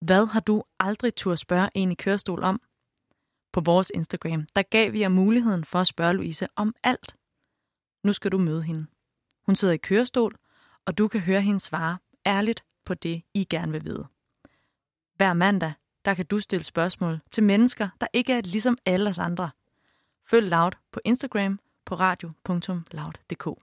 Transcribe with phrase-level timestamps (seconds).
[0.00, 2.60] Hvad har du aldrig tur spørge en i kørestol om?
[3.52, 7.16] På vores Instagram, der gav vi jer muligheden for at spørge Louise om alt.
[8.04, 8.86] Nu skal du møde hende.
[9.46, 10.36] Hun sidder i kørestol,
[10.86, 14.06] og du kan høre hende svare ærligt på det, I gerne vil vide.
[15.14, 15.72] Hver mandag,
[16.04, 19.50] der kan du stille spørgsmål til mennesker, der ikke er ligesom alle os andre.
[20.26, 23.62] Følg Loud på Instagram på radio.loud.dk.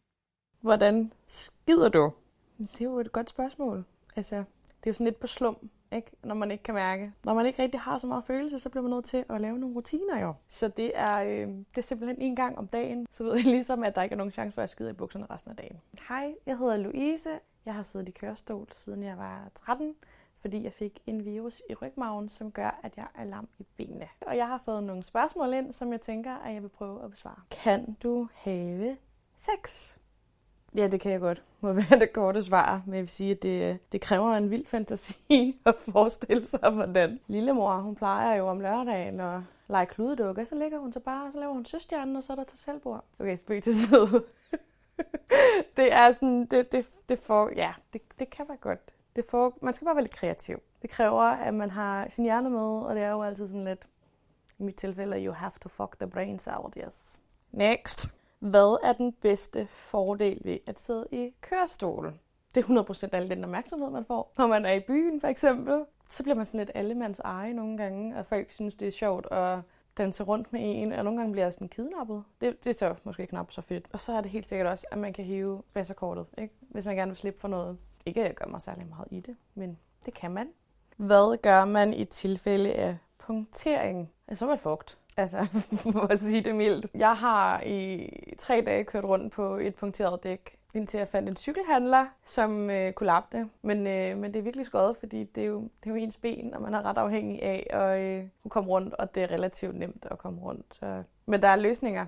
[0.61, 2.13] Hvordan skider du?
[2.57, 3.85] Det er jo et godt spørgsmål.
[4.15, 4.43] Altså, det
[4.83, 6.11] er jo sådan lidt på slum, ikke?
[6.23, 7.13] når man ikke kan mærke.
[7.23, 9.59] Når man ikke rigtig har så meget følelse, så bliver man nødt til at lave
[9.59, 10.33] nogle rutiner jo.
[10.47, 13.83] Så det er, øh, det er simpelthen en gang om dagen, så ved jeg ligesom,
[13.83, 15.81] at der ikke er nogen chance for at skide i bukserne resten af dagen.
[16.09, 17.29] Hej, jeg hedder Louise.
[17.65, 19.95] Jeg har siddet i kørestol, siden jeg var 13
[20.42, 24.07] fordi jeg fik en virus i rygmagen, som gør, at jeg er lam i benene.
[24.21, 27.11] Og jeg har fået nogle spørgsmål ind, som jeg tænker, at jeg vil prøve at
[27.11, 27.42] besvare.
[27.51, 28.97] Kan du have
[29.36, 29.96] sex?
[30.77, 31.43] Ja, det kan jeg godt.
[31.61, 32.81] Må være det korte svar.
[32.86, 37.19] Men jeg vil sige, at det, det kræver en vild fantasi at forestille sig, hvordan.
[37.27, 40.44] Lillemor, hun plejer jo om lørdagen at lege kludedukker.
[40.44, 43.03] så ligger hun så bare, så laver hun søstjernen, og så er der til selvbord.
[43.19, 44.23] Okay, spøg til side.
[45.78, 48.80] det er sådan, det, det, det får, ja, det, det kan være godt.
[49.16, 50.59] Det får, man skal bare være lidt kreativ.
[50.81, 53.88] Det kræver, at man har sin hjerne med, og det er jo altid sådan lidt,
[54.59, 57.19] i mit tilfælde, you have to fuck the brains out, yes.
[57.52, 58.17] Next.
[58.40, 62.14] Hvad er den bedste fordel ved at sidde i kørestol?
[62.56, 64.34] Det er 100% al den opmærksomhed, man får.
[64.38, 67.78] Når man er i byen, for eksempel, så bliver man sådan lidt allemands eje nogle
[67.78, 69.60] gange, og folk synes, det er sjovt at
[69.98, 72.24] danse rundt med en, og nogle gange bliver jeg sådan kidnappet.
[72.42, 73.88] Det, det er så måske knap så fedt.
[73.94, 76.54] Og så er det helt sikkert også, at man kan hive passerkortet, ikke?
[76.60, 77.78] hvis man gerne vil slippe for noget.
[78.06, 80.50] Ikke at jeg gør mig særlig meget i det, men det kan man.
[80.98, 84.12] Hvad gør man i tilfælde af punktering?
[84.28, 84.98] Altså, så er man fugt.
[85.18, 85.38] Altså,
[85.94, 86.86] for at sige det mildt.
[86.94, 91.36] Jeg har i tre dage kørt rundt på et punkteret dæk, indtil jeg fandt en
[91.36, 93.50] cykelhandler, som øh, kunne lappe det.
[93.62, 96.18] Men, øh, men det er virkelig skøjet, fordi det er, jo, det er jo ens
[96.18, 99.76] ben, og man er ret afhængig af at øh, komme rundt, og det er relativt
[99.76, 100.66] nemt at komme rundt.
[100.80, 101.04] Så.
[101.26, 102.06] Men der er løsninger.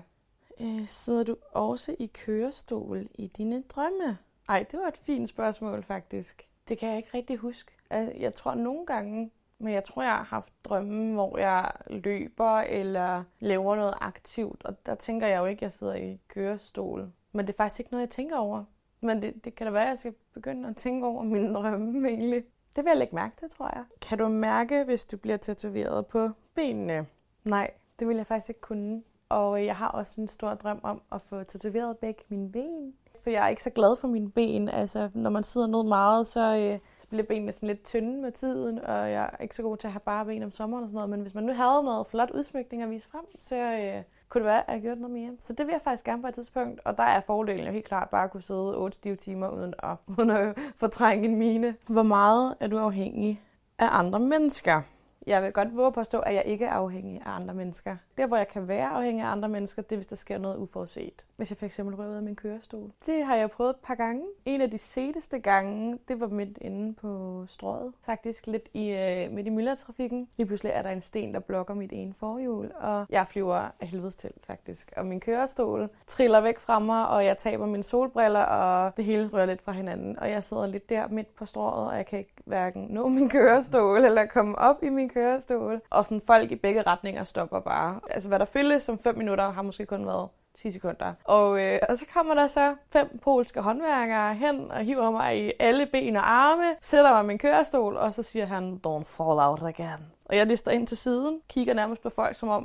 [0.60, 4.18] Øh, sidder du også i kørestol i dine drømme?
[4.48, 6.48] Ej, det var et fint spørgsmål faktisk.
[6.68, 7.72] Det kan jeg ikke rigtig huske.
[8.18, 13.24] Jeg tror nogle gange, men jeg tror, jeg har haft drømme, hvor jeg løber eller
[13.40, 14.64] laver noget aktivt.
[14.64, 17.12] Og der tænker jeg jo ikke, at jeg sidder i kørestol.
[17.32, 18.64] Men det er faktisk ikke noget, jeg tænker over.
[19.00, 22.08] Men det, det kan da være, at jeg skal begynde at tænke over mine drømme
[22.08, 22.44] egentlig.
[22.76, 23.84] Det vil jeg lægge mærke til, tror jeg.
[24.00, 27.06] Kan du mærke, hvis du bliver tatoveret på benene?
[27.44, 29.02] Nej, det vil jeg faktisk ikke kunne.
[29.28, 33.30] Og jeg har også en stor drøm om at få tatoveret begge mine ben for
[33.30, 34.68] jeg er ikke så glad for mine ben.
[34.68, 36.78] Altså, når man sidder ned meget, så, øh,
[37.10, 39.86] blev bliver benene sådan lidt tynde med tiden, og jeg er ikke så god til
[39.86, 41.10] at have bare ben om sommeren og sådan noget.
[41.10, 44.46] Men hvis man nu havde noget flot udsmykning at vise frem, så øh, kunne det
[44.46, 45.32] være, at jeg gjorde noget mere.
[45.38, 46.80] Så det vil jeg faktisk gerne på et tidspunkt.
[46.84, 49.74] Og der er fordelen jo helt klart bare at kunne sidde 8 stive timer uden
[49.82, 51.76] at, uden at fortrænge en mine.
[51.86, 53.40] Hvor meget er du afhængig
[53.78, 54.82] af andre mennesker?
[55.26, 57.96] Jeg vil godt våge at påstå, at jeg ikke er afhængig af andre mennesker.
[58.16, 60.56] Der, hvor jeg kan være afhængig af andre mennesker, det er, hvis der sker noget
[60.56, 61.24] uforudset.
[61.36, 62.90] Hvis jeg fx røver af min kørestol.
[63.06, 64.22] Det har jeg prøvet et par gange.
[64.44, 67.92] En af de seneste gange, det var midt inde på strået.
[68.06, 70.28] Faktisk lidt i, øh, midt i myldretrafikken.
[70.36, 73.88] Lige pludselig er der en sten, der blokker mit ene forhjul, og jeg flyver af
[73.88, 74.92] helvedes til, faktisk.
[74.96, 79.30] Og min kørestol triller væk fra mig, og jeg taber mine solbriller, og det hele
[79.32, 80.18] rører lidt fra hinanden.
[80.18, 83.28] Og jeg sidder lidt der midt på strået, og jeg kan ikke hverken nå min
[83.28, 85.80] kørestol, eller komme op i min kørestol.
[85.90, 88.00] Og sådan folk i begge retninger stopper bare.
[88.10, 91.12] Altså hvad der føles som 5 minutter, har måske kun været 10 sekunder.
[91.24, 95.52] Og, øh, og så kommer der så fem polske håndværkere hen og hiver mig i
[95.58, 99.38] alle ben og arme, sætter mig i min kørestol, og så siger han, don't fall
[99.38, 100.00] out again.
[100.24, 102.62] Og jeg lister ind til siden, kigger nærmest på folk, som om,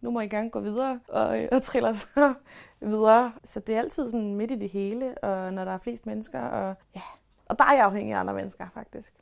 [0.00, 2.34] nu må I gerne gå videre, og, øh, og triller så
[2.80, 3.32] videre.
[3.44, 6.40] Så det er altid sådan midt i det hele, og når der er flest mennesker,
[6.40, 7.02] og ja,
[7.48, 9.12] og der er jeg afhængig af andre mennesker, faktisk.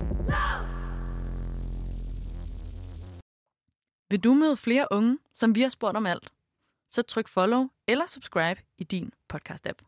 [4.11, 6.33] Vil du møde flere unge, som vi har spurgt om alt?
[6.89, 9.83] Så tryk follow eller subscribe i din podcast-app.